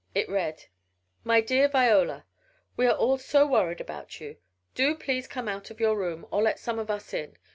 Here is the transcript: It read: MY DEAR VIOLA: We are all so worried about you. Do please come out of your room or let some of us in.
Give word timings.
It 0.15 0.27
read: 0.27 0.65
MY 1.23 1.41
DEAR 1.41 1.67
VIOLA: 1.67 2.25
We 2.75 2.87
are 2.87 2.97
all 2.97 3.19
so 3.19 3.45
worried 3.45 3.79
about 3.79 4.19
you. 4.19 4.37
Do 4.73 4.95
please 4.95 5.27
come 5.27 5.47
out 5.47 5.69
of 5.69 5.79
your 5.79 5.95
room 5.95 6.25
or 6.31 6.41
let 6.41 6.57
some 6.57 6.79
of 6.79 6.89
us 6.89 7.13
in. 7.13 7.37